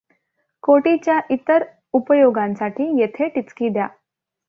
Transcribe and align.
कोटीच्या 0.63 1.19
इतर 1.29 1.63
उपयोगांसाठी 1.93 2.91
येथे 2.99 3.27
टिचकी 3.27 3.69
द्या. 3.69 3.87